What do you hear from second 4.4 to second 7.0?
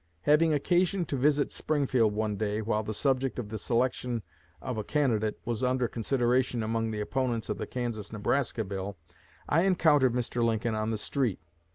of a candidate was under consideration among the